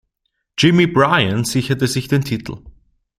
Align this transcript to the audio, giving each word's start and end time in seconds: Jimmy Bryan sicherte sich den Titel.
Jimmy 0.57 0.87
Bryan 0.87 1.45
sicherte 1.45 1.87
sich 1.87 2.07
den 2.07 2.23
Titel. 2.23 2.61